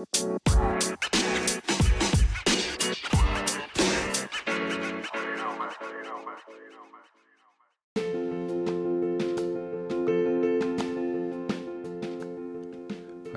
[0.00, 0.06] は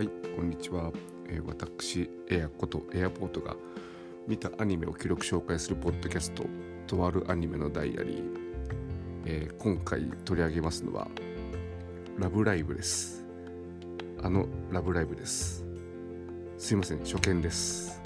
[0.01, 0.07] い
[0.37, 0.89] こんにちは、
[1.27, 3.57] えー私エアことエアポートが
[4.25, 6.45] 見たアニメを記録紹介するポッドキャスト
[6.87, 8.23] 「とあるアニメのダイアリー」
[9.27, 11.09] えー今回取り上げますのは
[12.17, 13.25] 「ラブライブ!」です
[14.21, 15.62] あの「ラブライブ!」です
[16.63, 18.01] すいません初見です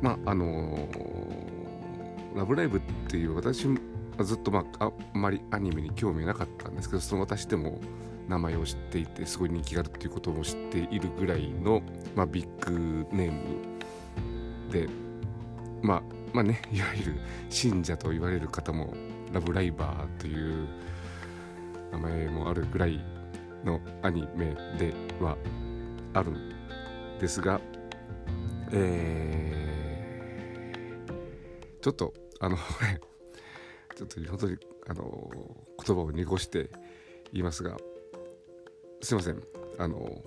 [0.00, 3.66] まああのーラブライブ!」っていう私
[4.22, 7.80] ずっと、まあ、あんまりアニメに興味なかったんですけどその私でも
[8.28, 11.82] 名前を知っていてすごい人気があるっていうことも知っているぐらいの、
[12.14, 13.42] まあ、ビッグネーム
[14.70, 14.88] で
[15.82, 16.02] まあ
[16.32, 18.94] まあねいわゆる信者と言われる方も
[19.32, 20.68] ラブライバーという
[21.90, 23.04] 名前もあるぐらい
[23.64, 25.36] のアニメでは
[26.14, 26.59] あるん
[27.20, 27.60] ですが
[28.72, 29.40] えー
[31.80, 32.56] ちょっとあの
[33.96, 35.30] ちょっと本当にあの
[35.84, 36.70] 言葉を濁して
[37.32, 37.76] 言いますが
[39.00, 39.42] すいません。
[39.78, 40.22] あの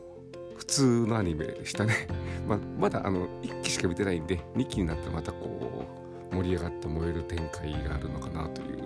[0.58, 2.08] 普通のアニメでしたね、
[2.48, 5.86] ま、まだあの1期しか見てないんで2期になったらまたこ
[6.32, 8.86] う盛り上がって燃える展開があるのかなというこ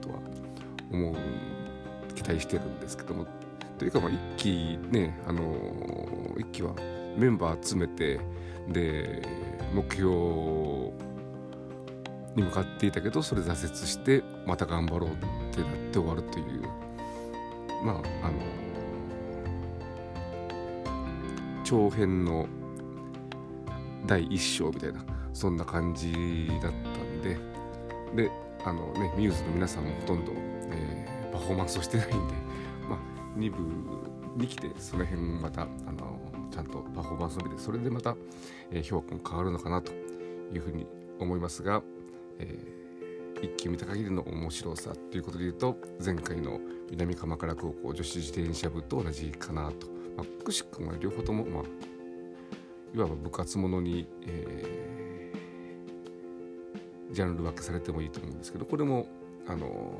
[0.00, 0.20] とは
[0.90, 1.14] 思う
[2.14, 3.26] 期待してるんですけども。
[3.78, 5.42] というかまあ1期ねあの
[6.36, 6.74] 1期は
[7.16, 8.20] メンバー集めて
[8.68, 9.22] で
[9.72, 10.10] 目標
[12.34, 15.14] に向かっていたけどそれ挫折してまた頑張ろうっ
[15.54, 16.62] てなって終わるという。
[17.84, 17.96] まあ
[18.26, 18.34] あの
[21.64, 22.46] 長編の
[24.06, 27.38] 第一章みたいなそんな感じだったんで。
[28.14, 28.30] で
[28.64, 30.32] あのねミューズの皆さんもほとんど、
[30.70, 32.34] えーパフォーマンスをしてないんで
[33.36, 33.58] 2部
[34.36, 38.16] に来てその辺またあのちゃんとパフォーマンスを見てそれでまた、
[38.70, 40.86] えー評価も変わるのかなというふうに
[41.18, 41.82] 思いますが、
[42.38, 42.82] えー
[43.42, 46.60] 一気見た限りの面白さということで言うと前回の
[46.92, 51.62] 南鎌倉高校女子自転車部と同じかなと、まあ、くしくも両方とも、まあ、
[52.94, 54.82] いわば部活ものに、えー
[57.12, 59.06] ジャンル分けされてもいいと思うんですけどこれも
[59.46, 59.92] あの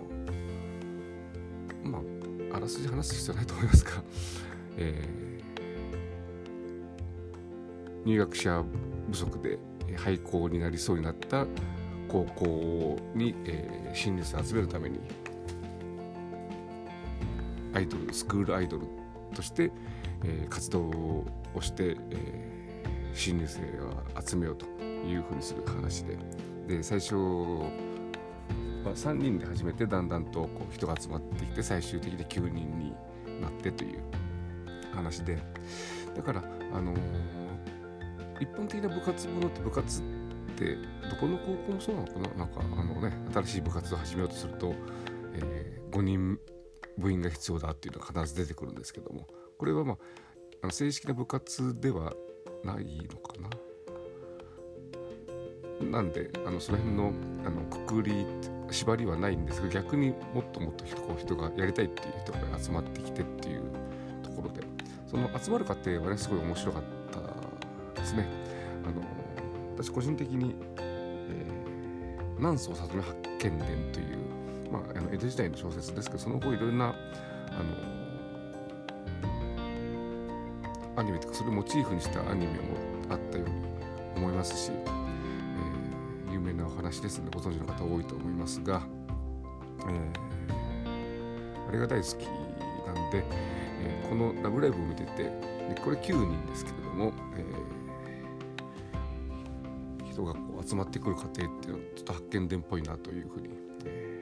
[1.84, 2.02] まあ
[2.62, 3.90] あらす話す必要ないと思いますが、
[4.76, 5.32] えー
[8.04, 8.64] 入学者
[9.12, 9.58] 不足で
[9.96, 11.46] 廃校になりそうになった
[12.08, 15.00] 高校に、えー新入生を集めるために
[17.74, 18.86] アイドルスクールアイドル
[19.34, 19.72] として、
[20.24, 21.26] えー活動を
[21.60, 26.16] して、えー新入生を集めようというふうにする話で。
[26.68, 27.16] で最初
[28.88, 32.92] は3人で始めてだんだんとこう人が集まってきて最終的に9人に
[33.40, 34.00] なってという
[34.94, 35.38] 話で。
[36.14, 36.98] だからあのー
[38.40, 40.04] 一般的な部活ものって部活っ
[40.56, 40.74] て
[41.08, 42.34] どこの高校もそうなのかな？
[42.34, 44.74] なんかあのね新しい部活を始めようとすると、
[45.34, 46.40] え5人
[46.98, 49.28] 部員が必要だっていうのが必ず出てくるんですけども。
[49.58, 49.96] これはまあ
[50.62, 52.14] あの正式な部活では
[52.64, 53.34] ないのか
[55.80, 55.88] な？
[55.88, 57.12] なんであのその辺の
[57.46, 63.62] あのくくりって縛りはないんですが逆にもっともっと人こう人がやりたいっていう人が集まってきてっていう
[64.22, 64.62] ところで
[65.06, 66.82] その集まる過程はねすごい面白かっ
[67.94, 68.26] たですね。
[68.84, 69.02] あの
[69.76, 74.18] 私個人的に、えー、南宋里見八犬伝という、
[74.70, 77.92] まあ、あの江戸時代の小説ですけどその後いろんなあの
[80.96, 82.76] アニメとかそれをモチーフにしたアニメも
[83.08, 83.54] あったように
[84.16, 84.72] 思いますし、
[86.72, 88.82] 話ですのでご存知の方多いと思いますが、
[89.80, 90.32] えー
[91.68, 92.26] あれが大好き
[92.86, 93.24] なんで、
[93.80, 95.32] えーこの「ラブライブ!」を見ててで
[95.82, 103.48] これ9人ですけれども、えー人がこう集まってくる過程っていうのはちょっと発見伝っぽいなというふうに、
[103.86, 104.18] え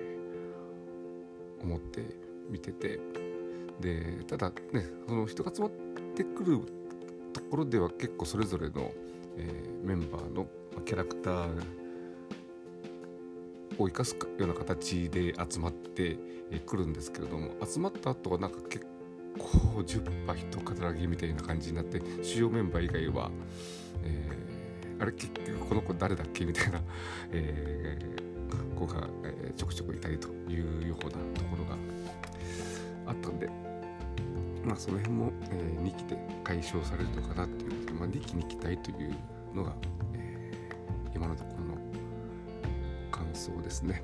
[1.60, 2.04] ー思って
[2.48, 3.00] 見てて
[3.80, 5.70] でただねその人が集まっ
[6.14, 6.60] てくる
[7.32, 8.92] ところでは結構それぞれの、
[9.36, 10.46] えーメンバーの
[10.84, 11.79] キャラクター
[13.82, 16.18] を生かすような形で集まって
[16.66, 18.86] くるんですけれども集まった後はなんか結
[19.38, 23.30] 構10羽一肩ぎみたいな感じになって主要メンバー以外は、
[24.04, 24.50] えー
[25.00, 26.78] あれ結局この子誰だっけみたいな、
[27.32, 31.76] えー子が、えーちょくちょくいたりというようなところが
[33.06, 33.48] あったんで
[34.62, 39.14] まあその辺も、え2期で解消されるのかなっていうことで、まあ、2期に期待という
[39.54, 39.74] のが、
[40.12, 41.99] えー今のところの
[43.30, 44.02] 感想ですね。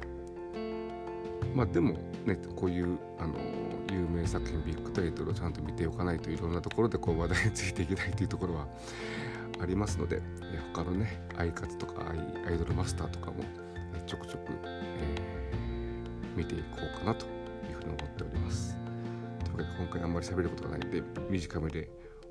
[1.54, 1.94] まあでも
[2.24, 3.34] ねこういうあの
[3.90, 8.66] 有名作品ビッグタイトルをちゃんと見ておかないといろんなところでこう話題についていけないというところは
[9.60, 10.20] ありますので
[10.74, 12.04] 他のねアイカツとか
[12.46, 13.42] アイドルマスターとかも
[14.06, 17.28] ちょくちょく、えー、見ていこうかなとい
[17.72, 18.76] うふうに思っております。
[19.44, 21.88] というわけで今回あんまり喋ることがないんで短めで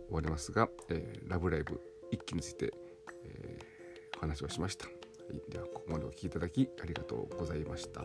[0.07, 1.81] 終わりますが「えー、ラブライブ!」
[2.11, 2.71] 一期について、
[3.23, 4.85] えー、お話をしました。
[5.27, 8.03] はい、ではここまでお聴きいただきありがとうございました。